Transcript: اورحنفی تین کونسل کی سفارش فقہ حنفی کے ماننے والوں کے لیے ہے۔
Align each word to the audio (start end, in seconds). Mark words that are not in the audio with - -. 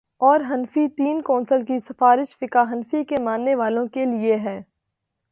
اورحنفی 0.21 0.87
تین 0.87 1.21
کونسل 1.21 1.65
کی 1.65 1.79
سفارش 1.79 2.37
فقہ 2.37 2.63
حنفی 2.71 3.03
کے 3.03 3.15
ماننے 3.19 3.55
والوں 3.55 3.87
کے 3.87 4.05
لیے 4.05 4.35
ہے۔ 4.35 4.61